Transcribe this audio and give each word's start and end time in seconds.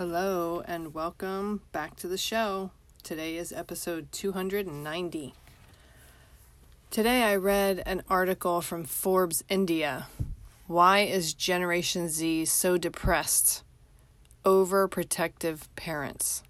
Hello, 0.00 0.62
and 0.66 0.94
welcome 0.94 1.60
back 1.72 1.94
to 1.96 2.08
the 2.08 2.16
show. 2.16 2.70
Today 3.02 3.36
is 3.36 3.52
episode 3.52 4.10
290. 4.12 5.34
Today 6.90 7.24
I 7.24 7.36
read 7.36 7.82
an 7.84 8.02
article 8.08 8.62
from 8.62 8.84
Forbes 8.84 9.44
India. 9.50 10.06
Why 10.66 11.00
is 11.00 11.34
Generation 11.34 12.08
Z 12.08 12.46
so 12.46 12.78
depressed? 12.78 13.62
Overprotective 14.42 15.68
parents. 15.76 16.44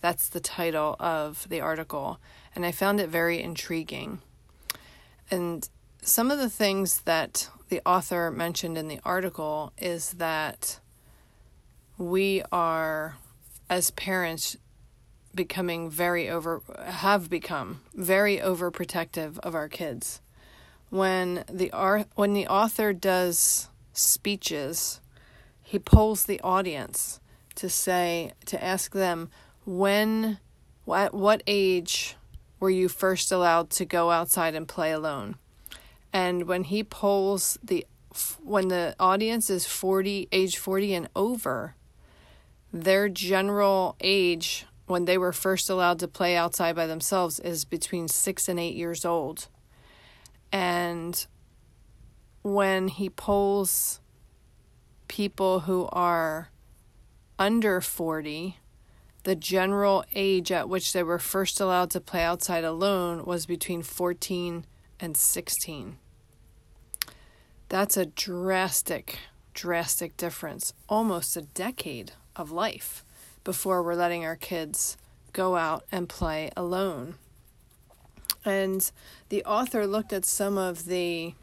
That's 0.00 0.30
the 0.30 0.40
title 0.40 0.96
of 0.98 1.46
the 1.50 1.60
article, 1.60 2.18
and 2.54 2.64
I 2.64 2.72
found 2.72 2.98
it 2.98 3.10
very 3.10 3.42
intriguing. 3.42 4.22
And 5.30 5.68
some 6.00 6.30
of 6.30 6.38
the 6.38 6.48
things 6.48 7.02
that 7.02 7.50
the 7.68 7.82
author 7.84 8.30
mentioned 8.30 8.78
in 8.78 8.88
the 8.88 9.00
article 9.04 9.74
is 9.76 10.12
that 10.12 10.80
we 11.98 12.42
are, 12.52 13.16
as 13.70 13.90
parents, 13.92 14.56
becoming 15.34 15.90
very 15.90 16.28
over, 16.28 16.62
have 16.84 17.28
become 17.30 17.82
very 17.94 18.38
overprotective 18.38 19.38
of 19.40 19.54
our 19.54 19.68
kids. 19.68 20.20
When 20.90 21.44
the 21.50 21.70
when 22.14 22.32
the 22.32 22.46
author 22.46 22.92
does 22.92 23.68
speeches, 23.92 25.00
he 25.62 25.78
polls 25.78 26.24
the 26.24 26.40
audience 26.40 27.20
to 27.56 27.68
say 27.68 28.32
to 28.46 28.62
ask 28.62 28.92
them 28.92 29.30
when, 29.64 30.38
at 30.94 31.12
what 31.12 31.42
age 31.46 32.16
were 32.60 32.70
you 32.70 32.88
first 32.88 33.32
allowed 33.32 33.70
to 33.70 33.84
go 33.84 34.10
outside 34.10 34.54
and 34.54 34.68
play 34.68 34.92
alone? 34.92 35.36
And 36.12 36.46
when 36.46 36.64
he 36.64 36.84
polls 36.84 37.58
the 37.62 37.86
when 38.42 38.68
the 38.68 38.94
audience 38.98 39.50
is 39.50 39.66
40 39.66 40.28
age 40.32 40.56
40 40.56 40.94
and 40.94 41.08
over 41.14 41.74
their 42.76 43.08
general 43.08 43.96
age 44.00 44.66
when 44.86 45.04
they 45.04 45.18
were 45.18 45.32
first 45.32 45.68
allowed 45.68 45.98
to 45.98 46.08
play 46.08 46.36
outside 46.36 46.76
by 46.76 46.86
themselves 46.86 47.40
is 47.40 47.64
between 47.64 48.08
six 48.08 48.48
and 48.48 48.58
eight 48.60 48.76
years 48.76 49.04
old. 49.04 49.48
And 50.52 51.26
when 52.42 52.88
he 52.88 53.10
polls 53.10 54.00
people 55.08 55.60
who 55.60 55.88
are 55.92 56.50
under 57.38 57.80
40, 57.80 58.58
the 59.24 59.34
general 59.34 60.04
age 60.14 60.52
at 60.52 60.68
which 60.68 60.92
they 60.92 61.02
were 61.02 61.18
first 61.18 61.60
allowed 61.60 61.90
to 61.90 62.00
play 62.00 62.22
outside 62.22 62.62
alone 62.62 63.24
was 63.24 63.44
between 63.46 63.82
14 63.82 64.64
and 65.00 65.16
16. 65.16 65.98
That's 67.68 67.96
a 67.96 68.06
drastic, 68.06 69.18
drastic 69.52 70.16
difference, 70.16 70.72
almost 70.88 71.36
a 71.36 71.42
decade 71.42 72.12
of 72.36 72.50
life 72.50 73.04
before 73.44 73.82
we're 73.82 73.94
letting 73.94 74.24
our 74.24 74.36
kids 74.36 74.96
go 75.32 75.56
out 75.56 75.84
and 75.92 76.08
play 76.08 76.50
alone. 76.56 77.14
And 78.44 78.90
the 79.28 79.44
author 79.44 79.86
looked 79.86 80.12
at 80.12 80.24
some 80.24 80.56
of 80.56 80.86
the 80.86 81.34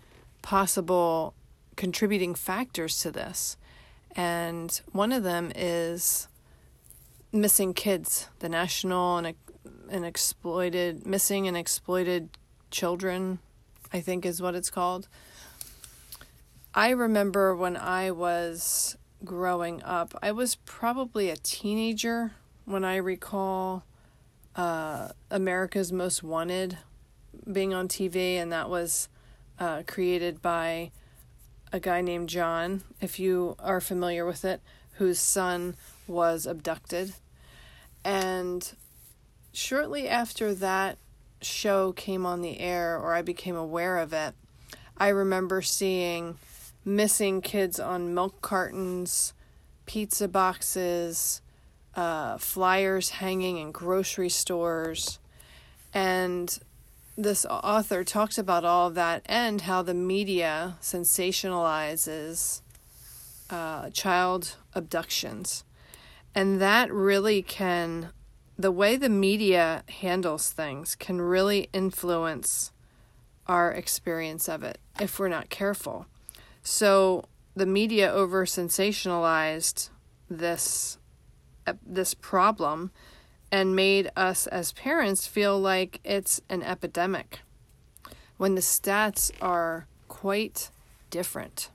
possible 0.41 1.33
contributing 1.75 2.35
factors 2.35 2.99
to 3.01 3.11
this. 3.11 3.57
And 4.15 4.79
one 4.91 5.11
of 5.11 5.23
them 5.23 5.51
is 5.55 6.27
missing 7.31 7.73
kids, 7.73 8.29
the 8.39 8.49
national 8.49 9.17
and, 9.17 9.35
and 9.89 10.05
exploited, 10.05 11.05
missing 11.05 11.47
and 11.47 11.57
exploited 11.57 12.29
children, 12.71 13.39
I 13.91 13.99
think 14.01 14.25
is 14.25 14.41
what 14.41 14.55
it's 14.55 14.69
called. 14.69 15.07
I 16.75 16.89
remember 16.89 17.55
when 17.55 17.77
I 17.77 18.11
was 18.11 18.97
growing 19.25 19.81
up. 19.83 20.13
I 20.21 20.31
was 20.31 20.55
probably 20.55 21.29
a 21.29 21.37
teenager 21.37 22.31
when 22.65 22.83
I 22.83 22.97
recall 22.97 23.83
uh, 24.55 25.09
America's 25.31 25.91
Most 25.91 26.23
Wanted 26.23 26.77
being 27.51 27.73
on 27.73 27.87
TV, 27.87 28.35
and 28.35 28.51
that 28.51 28.69
was 28.69 29.09
uh, 29.59 29.83
created 29.87 30.41
by 30.41 30.91
a 31.71 31.79
guy 31.79 32.01
named 32.01 32.29
John, 32.29 32.83
if 33.01 33.19
you 33.19 33.55
are 33.59 33.81
familiar 33.81 34.25
with 34.25 34.45
it, 34.45 34.61
whose 34.93 35.19
son 35.19 35.75
was 36.07 36.45
abducted. 36.45 37.15
And 38.05 38.71
shortly 39.51 40.07
after 40.07 40.53
that 40.53 40.97
show 41.41 41.91
came 41.93 42.25
on 42.25 42.41
the 42.41 42.59
air, 42.59 42.97
or 42.97 43.13
I 43.13 43.21
became 43.21 43.55
aware 43.55 43.97
of 43.97 44.13
it, 44.13 44.35
I 44.97 45.07
remember 45.07 45.61
seeing 45.61 46.37
missing 46.85 47.41
kids 47.41 47.79
on 47.79 48.13
milk 48.13 48.41
cartons, 48.41 49.33
pizza 49.85 50.27
boxes, 50.27 51.41
uh, 51.95 52.37
flyers 52.37 53.09
hanging 53.11 53.57
in 53.57 53.71
grocery 53.71 54.29
stores. 54.29 55.19
And 55.93 56.57
this 57.15 57.45
author 57.45 58.03
talks 58.03 58.37
about 58.37 58.65
all 58.65 58.87
of 58.87 58.95
that 58.95 59.21
and 59.25 59.61
how 59.61 59.81
the 59.81 59.93
media 59.93 60.77
sensationalizes 60.81 62.61
uh, 63.49 63.89
child 63.91 64.55
abductions. 64.73 65.63
And 66.33 66.59
that 66.59 66.91
really 66.91 67.43
can, 67.43 68.09
the 68.57 68.71
way 68.71 68.97
the 68.97 69.09
media 69.09 69.83
handles 69.87 70.51
things 70.51 70.95
can 70.95 71.21
really 71.21 71.69
influence 71.71 72.71
our 73.45 73.71
experience 73.71 74.49
of 74.49 74.63
it 74.63 74.79
if 74.99 75.19
we're 75.19 75.27
not 75.27 75.49
careful. 75.49 76.07
So 76.63 77.25
the 77.55 77.65
media 77.65 78.11
over 78.11 78.45
sensationalized 78.45 79.89
this 80.29 80.97
uh, 81.67 81.73
this 81.85 82.13
problem 82.13 82.91
and 83.51 83.75
made 83.75 84.09
us 84.15 84.47
as 84.47 84.71
parents 84.71 85.27
feel 85.27 85.59
like 85.59 85.99
it's 86.03 86.41
an 86.49 86.63
epidemic 86.63 87.41
when 88.37 88.55
the 88.55 88.61
stats 88.61 89.31
are 89.41 89.87
quite 90.07 90.71
different. 91.09 91.69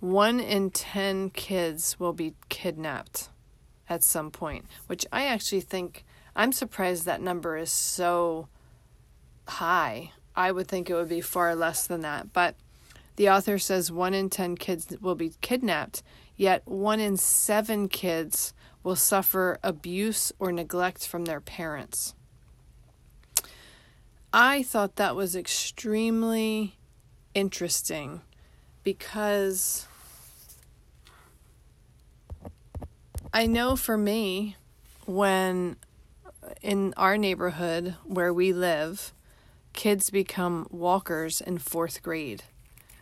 One 0.00 0.40
in 0.40 0.70
10 0.70 1.30
kids 1.30 1.98
will 2.00 2.12
be 2.12 2.34
kidnapped 2.48 3.28
at 3.88 4.02
some 4.02 4.30
point, 4.30 4.66
which 4.86 5.06
I 5.12 5.26
actually 5.26 5.60
think 5.60 6.04
I'm 6.34 6.52
surprised 6.52 7.04
that 7.04 7.22
number 7.22 7.56
is 7.56 7.70
so 7.70 8.48
high. 9.46 10.12
I 10.34 10.50
would 10.50 10.66
think 10.66 10.90
it 10.90 10.94
would 10.94 11.08
be 11.08 11.20
far 11.20 11.54
less 11.54 11.86
than 11.86 12.00
that, 12.00 12.32
but 12.32 12.56
the 13.16 13.28
author 13.28 13.58
says 13.58 13.92
one 13.92 14.14
in 14.14 14.28
10 14.28 14.56
kids 14.56 14.94
will 15.00 15.14
be 15.14 15.34
kidnapped, 15.40 16.02
yet 16.36 16.62
one 16.66 17.00
in 17.00 17.16
seven 17.16 17.88
kids 17.88 18.52
will 18.82 18.96
suffer 18.96 19.58
abuse 19.62 20.32
or 20.38 20.52
neglect 20.52 21.06
from 21.06 21.24
their 21.24 21.40
parents. 21.40 22.14
I 24.32 24.62
thought 24.64 24.96
that 24.96 25.14
was 25.14 25.36
extremely 25.36 26.76
interesting 27.34 28.20
because 28.82 29.86
I 33.32 33.46
know 33.46 33.76
for 33.76 33.96
me, 33.96 34.56
when 35.06 35.76
in 36.62 36.94
our 36.96 37.16
neighborhood 37.16 37.94
where 38.04 38.34
we 38.34 38.52
live, 38.52 39.14
kids 39.72 40.10
become 40.10 40.66
walkers 40.70 41.40
in 41.40 41.58
fourth 41.58 42.02
grade 42.02 42.44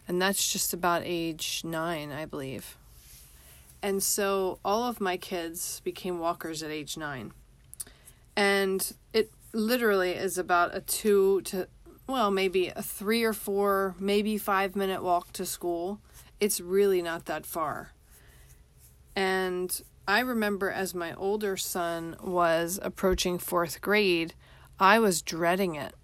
and 0.09 0.21
that's 0.21 0.53
just 0.53 0.73
about 0.73 1.03
age 1.05 1.63
nine, 1.65 2.13
I 2.13 2.25
believe. 2.25 2.77
And 3.83 4.03
so 4.03 4.59
all 4.65 4.85
of 4.85 5.01
my 5.01 5.17
kids 5.17 5.81
became 5.85 6.19
walkers 6.19 6.63
at 6.63 6.71
age 6.71 6.97
nine. 6.97 7.33
And 8.37 8.95
it 9.13 9.31
literally 9.53 10.13
is 10.13 10.39
about 10.39 10.75
a 10.75 10.81
two 10.81 11.41
to, 11.43 11.69
well, 12.07 12.31
maybe 12.31 12.69
a 12.69 12.83
three 12.83 13.25
or 13.25 13.33
four, 13.33 13.95
maybe 13.99 14.39
five 14.39 14.77
minute 14.77 15.03
walk 15.03 15.33
to 15.35 15.47
school. 15.47 16.01
It's 16.41 16.61
really 16.61 17.03
not 17.03 17.27
that 17.27 17.45
far. 17.45 17.93
And 19.15 19.81
I 20.07 20.21
remember 20.21 20.71
as 20.71 20.95
my 20.95 21.15
older 21.15 21.57
son 21.57 22.17
was 22.23 22.79
approaching 22.83 23.39
fourth 23.39 23.81
grade, 23.81 24.35
I 24.79 24.99
was 24.99 25.23
dreading 25.23 25.75
it 25.75 25.95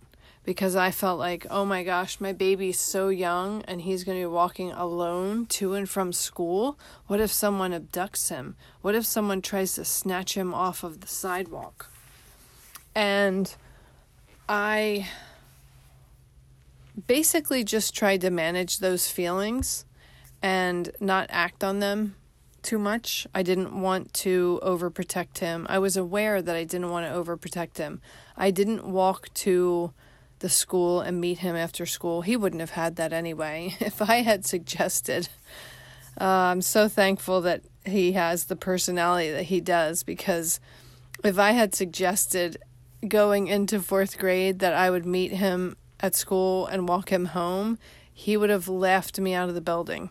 because 0.48 0.74
I 0.74 0.90
felt 0.90 1.18
like, 1.18 1.46
oh 1.50 1.66
my 1.66 1.84
gosh, 1.84 2.22
my 2.22 2.32
baby's 2.32 2.80
so 2.80 3.10
young 3.10 3.60
and 3.68 3.82
he's 3.82 4.02
going 4.02 4.16
to 4.16 4.22
be 4.22 4.32
walking 4.32 4.72
alone 4.72 5.44
to 5.44 5.74
and 5.74 5.86
from 5.86 6.10
school. 6.10 6.78
What 7.06 7.20
if 7.20 7.30
someone 7.30 7.72
abducts 7.72 8.30
him? 8.30 8.56
What 8.80 8.94
if 8.94 9.04
someone 9.04 9.42
tries 9.42 9.74
to 9.74 9.84
snatch 9.84 10.38
him 10.38 10.54
off 10.54 10.82
of 10.82 11.02
the 11.02 11.06
sidewalk? 11.06 11.90
And 12.94 13.54
I 14.48 15.10
basically 17.06 17.62
just 17.62 17.94
tried 17.94 18.22
to 18.22 18.30
manage 18.30 18.78
those 18.78 19.10
feelings 19.10 19.84
and 20.40 20.90
not 20.98 21.26
act 21.28 21.62
on 21.62 21.80
them 21.80 22.16
too 22.62 22.78
much. 22.78 23.26
I 23.34 23.42
didn't 23.42 23.78
want 23.78 24.14
to 24.14 24.60
overprotect 24.62 25.40
him. 25.40 25.66
I 25.68 25.78
was 25.78 25.98
aware 25.98 26.40
that 26.40 26.56
I 26.56 26.64
didn't 26.64 26.88
want 26.88 27.04
to 27.04 27.12
overprotect 27.12 27.76
him. 27.76 28.00
I 28.34 28.50
didn't 28.50 28.86
walk 28.86 29.28
to 29.44 29.92
the 30.40 30.48
school 30.48 31.00
and 31.00 31.20
meet 31.20 31.38
him 31.38 31.56
after 31.56 31.86
school. 31.86 32.22
He 32.22 32.36
wouldn't 32.36 32.60
have 32.60 32.70
had 32.70 32.96
that 32.96 33.12
anyway. 33.12 33.76
If 33.80 34.02
I 34.02 34.22
had 34.22 34.46
suggested, 34.46 35.28
uh, 36.20 36.24
I'm 36.24 36.62
so 36.62 36.88
thankful 36.88 37.40
that 37.42 37.62
he 37.84 38.12
has 38.12 38.44
the 38.44 38.56
personality 38.56 39.30
that 39.30 39.44
he 39.44 39.60
does 39.60 40.02
because 40.02 40.60
if 41.24 41.38
I 41.38 41.52
had 41.52 41.74
suggested 41.74 42.58
going 43.06 43.46
into 43.46 43.80
fourth 43.80 44.18
grade 44.18 44.58
that 44.58 44.74
I 44.74 44.90
would 44.90 45.06
meet 45.06 45.32
him 45.32 45.76
at 46.00 46.14
school 46.14 46.66
and 46.66 46.88
walk 46.88 47.10
him 47.10 47.26
home, 47.26 47.78
he 48.12 48.36
would 48.36 48.50
have 48.50 48.68
laughed 48.68 49.18
me 49.18 49.34
out 49.34 49.48
of 49.48 49.54
the 49.54 49.60
building. 49.60 50.10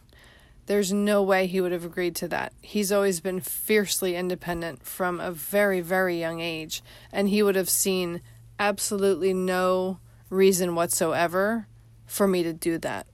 There's 0.65 0.91
no 0.91 1.23
way 1.23 1.47
he 1.47 1.61
would 1.61 1.71
have 1.71 1.85
agreed 1.85 2.15
to 2.17 2.27
that. 2.27 2.51
He's 2.61 2.91
always 2.91 3.21
been 3.21 3.39
fiercely 3.39 4.15
independent 4.15 4.83
from 4.85 5.19
a 5.19 5.31
very, 5.31 5.79
very 5.79 6.19
young 6.19 6.41
age, 6.41 6.83
and 7.11 7.29
he 7.29 7.41
would 7.41 7.55
have 7.55 7.69
seen 7.69 8.21
absolutely 8.59 9.33
no 9.33 9.99
reason 10.29 10.75
whatsoever 10.75 11.67
for 12.05 12.27
me 12.27 12.43
to 12.43 12.53
do 12.53 12.77
that. 12.79 13.07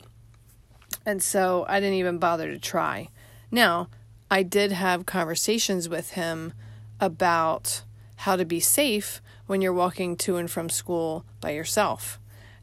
And 1.06 1.22
so 1.22 1.66
I 1.68 1.80
didn't 1.80 1.96
even 1.96 2.18
bother 2.18 2.52
to 2.52 2.60
try. 2.60 3.10
Now, 3.52 3.90
I 4.32 4.44
did 4.44 4.72
have 4.72 5.06
conversations 5.06 5.90
with 5.90 6.12
him 6.12 6.54
about 7.00 7.84
how 8.18 8.36
to 8.36 8.46
be 8.46 8.60
safe 8.60 9.22
when 9.46 9.62
you're 9.62 9.74
walking 9.74 10.16
to 10.16 10.38
and 10.38 10.50
from 10.50 10.70
school 10.70 11.26
by 11.42 11.52
yourself. 11.52 12.20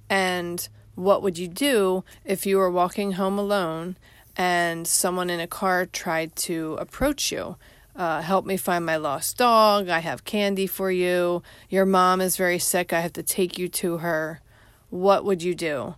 And 0.08 0.66
what 0.94 1.22
would 1.22 1.38
you 1.38 1.48
do 1.48 2.04
if 2.24 2.46
you 2.46 2.56
were 2.58 2.70
walking 2.70 3.12
home 3.12 3.38
alone 3.38 3.96
and 4.36 4.86
someone 4.86 5.30
in 5.30 5.40
a 5.40 5.46
car 5.46 5.86
tried 5.86 6.34
to 6.36 6.74
approach 6.80 7.30
you? 7.30 7.56
Uh, 8.00 8.22
help 8.22 8.46
me 8.46 8.56
find 8.56 8.86
my 8.86 8.96
lost 8.96 9.36
dog. 9.36 9.90
I 9.90 9.98
have 9.98 10.24
candy 10.24 10.66
for 10.66 10.90
you. 10.90 11.42
Your 11.68 11.84
mom 11.84 12.22
is 12.22 12.38
very 12.38 12.58
sick. 12.58 12.94
I 12.94 13.00
have 13.00 13.12
to 13.12 13.22
take 13.22 13.58
you 13.58 13.68
to 13.68 13.98
her. 13.98 14.40
What 14.88 15.22
would 15.26 15.42
you 15.42 15.54
do? 15.54 15.96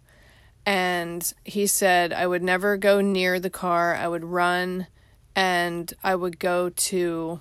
And 0.66 1.32
he 1.44 1.64
said, 1.68 2.12
I 2.12 2.26
would 2.26 2.42
never 2.42 2.76
go 2.76 3.00
near 3.00 3.38
the 3.38 3.50
car. 3.50 3.94
I 3.94 4.08
would 4.08 4.24
run 4.24 4.88
and 5.36 5.94
I 6.02 6.16
would 6.16 6.40
go 6.40 6.70
to 6.70 7.38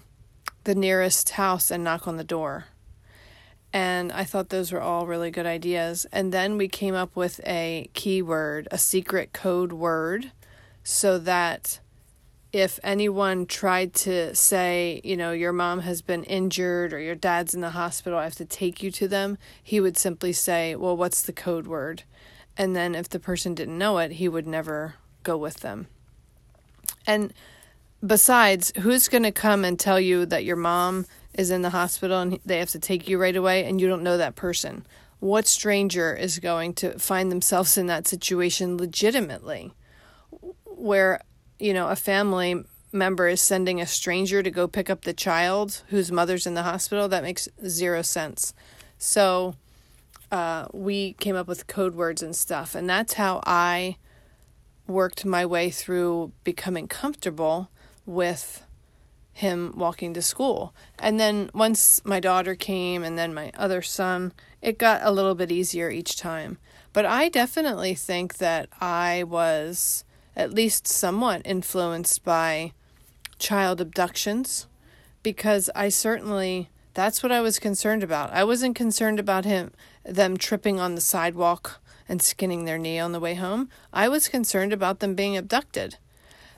the 0.64 0.76
nearest 0.76 1.32
house 1.32 1.72
and 1.72 1.84
knock 1.84 2.08
on 2.08 2.18
the 2.18 2.24
door. 2.24 2.66
And 3.74 4.12
I 4.12 4.24
thought 4.26 4.50
those 4.50 4.72
were 4.72 4.80
all 4.80 5.08
really 5.08 5.32
good 5.32 5.48
ideas. 5.48 6.06
And 6.12 6.32
then 6.32 6.56
we 6.56 6.68
came 6.68 6.94
up 6.94 7.16
with 7.16 7.42
a 7.48 7.90
keyword, 7.94 8.68
a 8.70 8.78
secret 8.78 9.34
code 9.34 9.74
word, 9.74 10.34
so 10.84 11.18
that 11.18 11.80
if 12.54 12.80
anyone 12.84 13.46
tried 13.46 13.94
to 13.94 14.36
say, 14.36 15.00
you 15.04 15.16
know, 15.16 15.32
your 15.32 15.54
mom 15.54 15.80
has 15.82 16.02
been 16.02 16.24
injured 16.26 16.92
or 16.92 17.00
your 17.00 17.16
dad's 17.16 17.54
in 17.54 17.62
the 17.62 17.70
hospital, 17.70 18.20
I 18.20 18.26
have 18.26 18.36
to 18.36 18.46
take 18.46 18.84
you 18.84 18.92
to 18.92 19.08
them, 19.08 19.38
he 19.64 19.80
would 19.80 19.98
simply 19.98 20.34
say, 20.34 20.76
well, 20.76 20.98
what's 20.98 21.22
the 21.22 21.32
code 21.32 21.66
word? 21.66 22.04
And 22.58 22.76
then 22.76 22.94
if 22.94 23.08
the 23.08 23.20
person 23.20 23.56
didn't 23.56 23.78
know 23.78 24.00
it, 24.00 24.14
he 24.14 24.28
would 24.28 24.46
never 24.46 24.96
go 25.24 25.38
with 25.38 25.62
them. 25.62 25.88
And 27.08 27.34
besides, 28.06 28.74
who's 28.80 29.08
going 29.08 29.24
to 29.24 29.32
come 29.32 29.64
and 29.64 29.80
tell 29.80 30.00
you 30.00 30.26
that 30.26 30.44
your 30.44 30.58
mom 30.58 31.06
is 31.34 31.52
in 31.52 31.62
the 31.62 31.70
hospital 31.70 32.20
and 32.20 32.40
they 32.46 32.60
have 32.60 32.70
to 32.72 32.80
take 32.80 33.08
you 33.08 33.18
right 33.18 33.36
away 33.36 33.64
and 33.64 33.80
you 33.80 33.88
don't 33.88 34.04
know 34.04 34.18
that 34.18 34.36
person? 34.36 34.86
What 35.20 35.48
stranger 35.48 36.14
is 36.14 36.40
going 36.40 36.74
to 36.76 37.00
find 37.00 37.32
themselves 37.32 37.78
in 37.78 37.86
that 37.88 38.08
situation 38.08 38.78
legitimately? 38.78 39.72
Where 40.66 41.22
you 41.62 41.74
know, 41.74 41.90
a 41.90 41.96
family 41.96 42.64
member 42.92 43.28
is 43.28 43.40
sending 43.40 43.80
a 43.80 43.88
stranger 43.88 44.44
to 44.44 44.52
go 44.52 44.68
pick 44.68 44.90
up 44.90 45.04
the 45.04 45.14
child 45.14 45.84
whose 45.90 46.12
mother's 46.12 46.46
in 46.46 46.56
the 46.56 46.64
hospital, 46.64 47.08
that 47.08 47.24
makes 47.24 47.48
zero 47.66 48.02
sense. 48.02 48.54
So 48.98 49.56
uh, 50.32 50.68
we 50.74 51.14
came 51.14 51.36
up 51.36 51.48
with 51.48 51.68
code 51.68 51.96
words 51.96 52.22
and 52.22 52.36
stuff, 52.36 52.76
and 52.76 52.90
that's 52.90 53.14
how 53.14 53.42
I 53.46 53.98
worked 54.88 55.24
my 55.24 55.46
way 55.46 55.70
through 55.70 56.34
becoming 56.44 56.88
comfortable 56.88 57.70
with 58.06 58.66
him 59.34 59.74
walking 59.78 60.14
to 60.14 60.22
school. 60.22 60.74
And 61.00 61.20
then 61.20 61.50
once 61.54 62.04
my 62.04 62.20
daughter 62.20 62.56
came 62.56 63.04
and 63.04 63.18
then 63.18 63.34
my 63.34 63.52
other 63.58 63.82
son, 63.82 64.34
it 64.62 64.78
got 64.78 65.02
a 65.04 65.12
little 65.12 65.36
bit 65.36 65.52
easier 65.52 65.90
each 65.90 66.18
time. 66.18 66.58
But 66.92 67.06
I 67.06 67.30
definitely 67.30 67.96
think 67.96 68.38
that 68.38 68.68
I 68.82 69.24
was 69.24 70.04
at 70.36 70.54
least 70.54 70.88
somewhat 70.88 71.42
influenced 71.46 72.24
by 72.24 72.74
child 73.40 73.82
abductions 73.82 74.68
because 75.24 75.70
I 75.76 75.90
certainly 75.90 76.70
that's 76.94 77.24
what 77.24 77.32
I 77.32 77.42
was 77.42 77.60
concerned 77.60 78.04
about. 78.04 78.34
I 78.34 78.44
wasn't 78.44 78.76
concerned 78.76 79.20
about 79.20 79.46
him 79.46 79.72
them 80.04 80.38
tripping 80.38 80.80
on 80.80 80.96
the 80.96 81.02
sidewalk 81.02 81.80
and 82.10 82.22
skinning 82.22 82.66
their 82.66 82.78
knee 82.78 83.00
on 83.00 83.12
the 83.12 83.20
way 83.20 83.36
home. 83.36 83.70
I 83.94 84.10
was 84.10 84.28
concerned 84.28 84.74
about 84.74 85.00
them 85.00 85.16
being 85.16 85.38
abducted. 85.38 85.98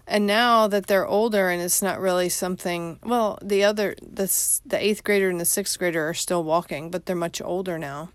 And 0.08 0.25
now 0.25 0.68
that 0.68 0.88
they're 0.88 1.08
older 1.08 1.50
and 1.50 1.62
it's 1.62 1.81
not 1.81 2.00
really 2.00 2.28
something 2.30 3.00
well, 3.04 3.38
the 3.42 3.64
other 3.64 3.96
the 4.02 4.25
the 4.66 4.78
8th 4.78 5.04
grader 5.04 5.30
and 5.30 5.40
the 5.40 5.46
6th 5.46 5.78
grader 5.78 6.08
are 6.08 6.14
still 6.14 6.44
walking, 6.44 6.90
but 6.90 7.06
they're 7.06 7.16
much 7.16 7.42
older 7.42 7.77
now. 7.77 8.10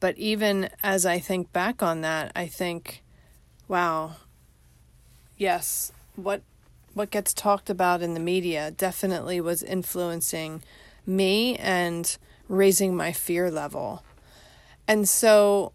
But 0.00 0.18
even 0.18 0.68
as 0.82 1.06
I 1.06 1.20
think 1.20 1.52
back 1.52 1.80
on 1.82 2.00
that, 2.00 2.32
I 2.34 2.46
think 2.46 3.01
Wow. 3.68 4.16
Yes, 5.36 5.92
what 6.16 6.42
what 6.94 7.10
gets 7.10 7.32
talked 7.32 7.70
about 7.70 8.02
in 8.02 8.14
the 8.14 8.20
media 8.20 8.70
definitely 8.70 9.40
was 9.40 9.62
influencing 9.62 10.62
me 11.06 11.56
and 11.56 12.18
raising 12.48 12.94
my 12.94 13.12
fear 13.12 13.50
level. 13.50 14.04
And 14.86 15.08
so 15.08 15.72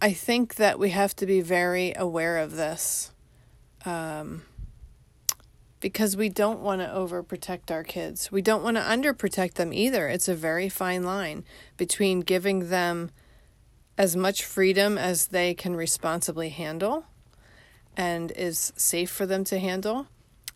I 0.00 0.12
think 0.12 0.54
that 0.54 0.78
we 0.78 0.90
have 0.90 1.14
to 1.16 1.26
be 1.26 1.42
very 1.42 1.92
aware 1.96 2.38
of 2.38 2.56
this. 2.56 3.12
Um, 3.84 4.42
because 5.80 6.16
we 6.16 6.30
don't 6.30 6.60
want 6.60 6.80
to 6.80 6.86
overprotect 6.86 7.70
our 7.70 7.84
kids. 7.84 8.32
We 8.32 8.40
don't 8.40 8.62
want 8.62 8.78
to 8.78 8.82
underprotect 8.82 9.54
them 9.54 9.70
either. 9.70 10.08
It's 10.08 10.28
a 10.28 10.34
very 10.34 10.70
fine 10.70 11.02
line 11.02 11.44
between 11.76 12.20
giving 12.20 12.70
them 12.70 13.10
as 13.98 14.16
much 14.16 14.46
freedom 14.46 14.96
as 14.96 15.26
they 15.26 15.52
can 15.52 15.76
responsibly 15.76 16.48
handle 16.48 17.04
and 17.96 18.30
is 18.32 18.72
safe 18.76 19.10
for 19.10 19.26
them 19.26 19.44
to 19.44 19.58
handle 19.58 20.06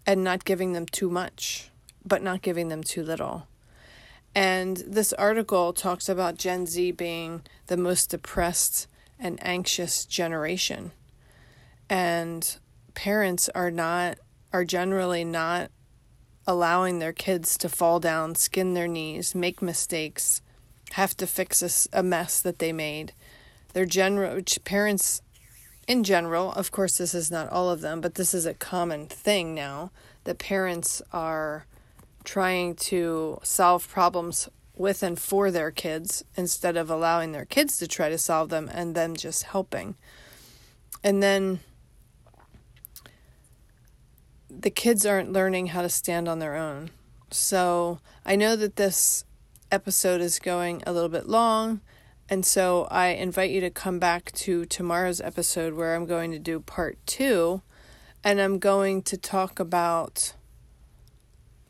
and 0.07 0.25
not 0.25 0.45
giving 0.45 0.73
them 0.73 0.87
too 0.87 1.11
much, 1.11 1.71
but 2.05 2.23
not 2.23 2.43
giving 2.43 2.69
them 2.69 2.83
too 2.83 3.03
little. 3.03 3.47
And 4.35 4.79
this 4.79 5.13
article 5.15 5.73
talks 5.73 6.09
about 6.09 6.39
Gen 6.39 6.67
Z 6.67 6.93
being 6.93 7.43
the 7.67 7.77
most 7.77 8.11
depressed 8.11 8.87
and 9.19 9.39
anxious 9.43 10.05
generation. 10.05 10.93
And 11.91 12.57
parents 12.95 13.49
are 13.55 13.71
not 13.71 14.19
are 14.53 14.65
generally 14.65 15.25
not 15.25 15.71
allowing 16.47 16.99
their 16.99 17.13
kids 17.13 17.59
to 17.59 17.69
fall 17.69 18.01
down, 18.01 18.35
skin 18.35 18.73
their 18.73 18.89
knees, 18.89 19.35
make 19.35 19.61
mistakes, 19.61 20.41
have 20.93 21.15
to 21.19 21.27
fix 21.27 21.63
a, 21.63 21.99
a 21.99 22.03
mess 22.03 22.41
that 22.41 22.59
they 22.59 22.73
made. 22.73 23.13
They're 23.75 23.85
general 23.85 24.41
parents 24.65 25.21
in 25.89 26.05
general, 26.05 26.53
of 26.53 26.71
course, 26.71 26.99
this 26.99 27.15
is 27.15 27.31
not 27.31 27.51
all 27.51 27.71
of 27.71 27.81
them, 27.81 28.03
but 28.03 28.15
this 28.15 28.35
is 28.35 28.45
a 28.45 28.53
common 28.53 29.07
thing 29.07 29.55
now 29.55 29.91
that 30.25 30.39
parents 30.39 31.01
are 31.13 31.65
trying 32.25 32.75
to 32.75 33.39
solve 33.43 33.89
problems 33.89 34.51
with 34.77 35.03
and 35.03 35.19
for 35.19 35.51
their 35.51 35.71
kids 35.71 36.23
instead 36.37 36.77
of 36.77 36.91
allowing 36.91 37.33
their 37.33 37.47
kids 37.47 37.79
to 37.79 37.89
try 37.89 38.11
to 38.11 38.19
solve 38.19 38.51
them 38.51 38.71
and 38.73 38.95
them 38.95 39.17
just 39.17 39.45
helping. 39.45 39.97
And 41.03 41.23
then 41.23 41.61
the 44.51 44.71
kids 44.71 45.07
aren't 45.07 45.33
learning 45.33 45.69
how 45.69 45.81
to 45.81 45.89
stand 45.89 46.29
on 46.29 46.39
their 46.39 46.55
own. 46.55 46.91
So 47.31 47.99
I 48.27 48.37
know 48.37 48.57
that 48.57 48.77
this 48.77 49.25
episode 49.73 50.21
is 50.21 50.39
going 50.39 50.83
a 50.87 50.93
little 50.93 51.09
bit 51.09 51.27
long. 51.27 51.81
And 52.31 52.45
so 52.45 52.87
I 52.91 53.09
invite 53.09 53.51
you 53.51 53.61
to 53.63 53.71
come 53.71 53.99
back 53.99 54.33
to 54.33 54.67
tomorrow's 54.67 55.21
episode 55.21 55.75
where 55.75 55.95
I'm 55.95 56.05
going 56.05 56.31
to 56.33 56.39
do 56.39 56.61
part 56.61 56.99
two. 57.07 57.63
And 58.23 58.41
I'm 58.41 58.59
going 58.59 59.03
to 59.03 59.17
talk 59.17 59.59
about 59.59 60.35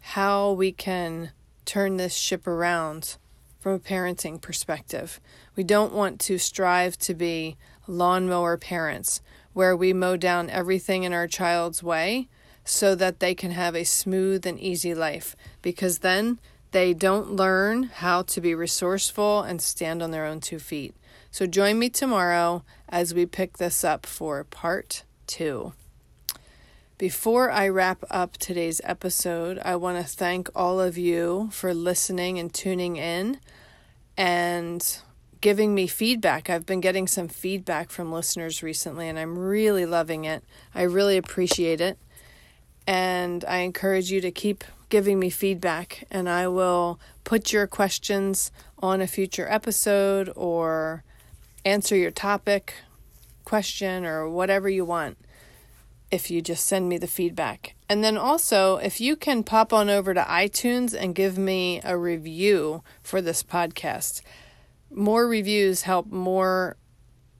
how 0.00 0.52
we 0.52 0.72
can 0.72 1.30
turn 1.64 1.96
this 1.96 2.14
ship 2.14 2.46
around 2.46 3.18
from 3.60 3.72
a 3.74 3.78
parenting 3.78 4.40
perspective. 4.40 5.20
We 5.54 5.62
don't 5.62 5.92
want 5.92 6.18
to 6.20 6.38
strive 6.38 6.98
to 7.00 7.14
be 7.14 7.56
lawnmower 7.86 8.56
parents 8.56 9.20
where 9.52 9.76
we 9.76 9.92
mow 9.92 10.16
down 10.16 10.50
everything 10.50 11.04
in 11.04 11.12
our 11.12 11.26
child's 11.26 11.82
way 11.82 12.28
so 12.64 12.94
that 12.94 13.20
they 13.20 13.34
can 13.34 13.50
have 13.50 13.74
a 13.74 13.84
smooth 13.84 14.46
and 14.46 14.58
easy 14.58 14.94
life 14.94 15.36
because 15.62 15.98
then 15.98 16.38
they 16.70 16.92
don't 16.94 17.32
learn 17.32 17.84
how 17.84 18.22
to 18.22 18.40
be 18.40 18.54
resourceful 18.54 19.42
and 19.42 19.60
stand 19.62 20.02
on 20.02 20.10
their 20.10 20.26
own 20.26 20.40
two 20.40 20.58
feet. 20.58 20.94
So 21.30 21.46
join 21.46 21.78
me 21.78 21.88
tomorrow 21.88 22.64
as 22.88 23.14
we 23.14 23.26
pick 23.26 23.58
this 23.58 23.84
up 23.84 24.06
for 24.06 24.44
part 24.44 25.04
two. 25.26 25.72
Before 26.98 27.50
I 27.50 27.68
wrap 27.68 28.04
up 28.10 28.38
today's 28.38 28.80
episode, 28.82 29.60
I 29.64 29.76
want 29.76 29.98
to 29.98 30.04
thank 30.04 30.48
all 30.54 30.80
of 30.80 30.98
you 30.98 31.48
for 31.52 31.72
listening 31.72 32.38
and 32.40 32.52
tuning 32.52 32.96
in 32.96 33.38
and 34.16 34.98
giving 35.40 35.74
me 35.76 35.86
feedback. 35.86 36.50
I've 36.50 36.66
been 36.66 36.80
getting 36.80 37.06
some 37.06 37.28
feedback 37.28 37.90
from 37.90 38.10
listeners 38.10 38.64
recently, 38.64 39.08
and 39.08 39.16
I'm 39.16 39.38
really 39.38 39.86
loving 39.86 40.24
it. 40.24 40.42
I 40.74 40.82
really 40.82 41.16
appreciate 41.16 41.80
it. 41.80 41.98
And 42.84 43.44
I 43.46 43.58
encourage 43.58 44.10
you 44.10 44.20
to 44.20 44.32
keep 44.32 44.64
giving 44.88 45.18
me 45.18 45.30
feedback, 45.30 46.04
and 46.10 46.28
I 46.28 46.48
will 46.48 46.98
put 47.24 47.52
your 47.52 47.66
questions 47.66 48.50
on 48.78 49.00
a 49.00 49.06
future 49.06 49.46
episode 49.50 50.32
or 50.34 51.04
answer 51.64 51.96
your 51.96 52.10
topic 52.10 52.74
question 53.44 54.04
or 54.04 54.28
whatever 54.28 54.68
you 54.68 54.84
want 54.84 55.18
if 56.10 56.30
you 56.30 56.40
just 56.40 56.66
send 56.66 56.88
me 56.88 56.96
the 56.96 57.06
feedback. 57.06 57.74
And 57.88 58.02
then 58.02 58.16
also, 58.16 58.76
if 58.76 59.00
you 59.00 59.16
can 59.16 59.42
pop 59.42 59.72
on 59.72 59.90
over 59.90 60.14
to 60.14 60.22
iTunes 60.22 60.98
and 60.98 61.14
give 61.14 61.36
me 61.36 61.80
a 61.84 61.96
review 61.96 62.82
for 63.02 63.20
this 63.20 63.42
podcast. 63.42 64.22
More 64.90 65.28
reviews 65.28 65.82
help 65.82 66.10
more 66.10 66.76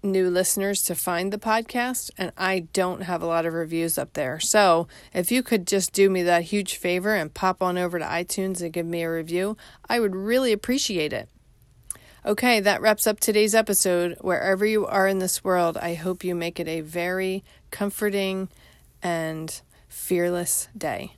new 0.03 0.31
listeners 0.31 0.83
to 0.83 0.95
find 0.95 1.33
the 1.33 1.39
podcast, 1.39 2.11
and 2.17 2.33
I 2.37 2.61
don't 2.73 3.03
have 3.03 3.23
a 3.23 3.27
lot 3.27 3.47
of 3.47 3.53
reviews 3.53 3.99
up 3.99 4.13
there. 4.15 4.41
So, 4.41 4.89
if 5.13 5.31
you 5.31 5.43
could 5.43 5.67
just 5.67 5.93
do 5.93 6.09
me 6.09 6.23
that 6.23 6.45
huge 6.45 6.77
favor 6.77 7.15
and 7.15 7.33
pop 7.35 7.63
on 7.63 7.77
over 7.77 7.99
to 7.99 8.05
iTunes 8.05 8.63
and 8.63 8.73
give 8.73 8.87
me 8.87 9.03
a 9.03 9.13
review, 9.13 9.57
I 9.89 10.01
would 10.01 10.15
really 10.15 10.53
appreciate 10.53 11.13
it. 11.13 11.29
Okay, 12.25 12.61
that 12.61 12.81
wraps 12.81 13.07
up 13.07 13.21
today's 13.21 13.55
episode. 13.55 14.17
Wherever 14.21 14.67
you 14.67 14.87
are 14.87 15.09
in 15.09 15.19
this 15.19 15.43
world, 15.45 15.77
I 15.77 15.95
hope 15.95 16.25
you 16.25 16.35
make 16.35 16.59
it 16.61 16.69
a 16.69 16.81
very 16.81 17.45
comforting 17.71 18.49
and 19.03 19.61
fearless 19.89 20.69
day. 20.77 21.18